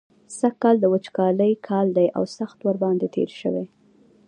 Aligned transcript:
سږکال 0.39 0.75
د 0.79 0.85
وچکالۍ 0.93 1.53
کال 1.67 1.87
دی 1.97 2.07
او 2.17 2.23
سخت 2.37 2.57
ورباندې 2.67 3.07
تېر 3.15 3.29
شوی. 3.39 3.65